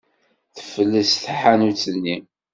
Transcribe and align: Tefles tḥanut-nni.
Tefles 0.55 1.11
tḥanut-nni. 1.23 2.17